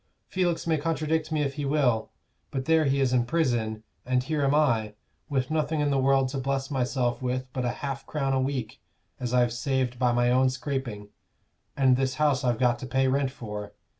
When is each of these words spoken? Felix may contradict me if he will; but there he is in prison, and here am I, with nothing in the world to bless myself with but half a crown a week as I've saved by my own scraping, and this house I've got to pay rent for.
Felix 0.25 0.65
may 0.65 0.79
contradict 0.79 1.31
me 1.31 1.43
if 1.43 1.53
he 1.53 1.63
will; 1.65 2.09
but 2.49 2.65
there 2.65 2.85
he 2.85 2.99
is 2.99 3.13
in 3.13 3.23
prison, 3.23 3.83
and 4.03 4.23
here 4.23 4.41
am 4.41 4.55
I, 4.55 4.95
with 5.29 5.51
nothing 5.51 5.79
in 5.79 5.91
the 5.91 5.99
world 5.99 6.29
to 6.29 6.39
bless 6.39 6.71
myself 6.71 7.21
with 7.21 7.45
but 7.53 7.65
half 7.65 8.01
a 8.01 8.05
crown 8.07 8.33
a 8.33 8.41
week 8.41 8.81
as 9.19 9.31
I've 9.31 9.53
saved 9.53 9.99
by 9.99 10.11
my 10.11 10.31
own 10.31 10.49
scraping, 10.49 11.09
and 11.77 11.97
this 11.97 12.15
house 12.15 12.43
I've 12.43 12.57
got 12.57 12.79
to 12.79 12.87
pay 12.87 13.07
rent 13.07 13.29
for. 13.29 13.73